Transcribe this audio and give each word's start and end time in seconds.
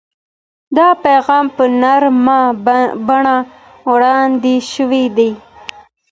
دا 0.77 0.87
پیغام 1.05 1.45
په 1.55 1.63
نرمه 1.81 2.39
بڼه 3.07 3.37
وړاندې 3.91 4.55
شوی 4.71 5.05
دی. 5.17 5.31